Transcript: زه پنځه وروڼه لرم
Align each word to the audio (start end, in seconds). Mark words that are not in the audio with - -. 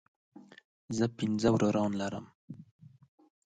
زه 0.97 1.05
پنځه 1.17 1.49
وروڼه 1.55 1.85
لرم 1.99 2.25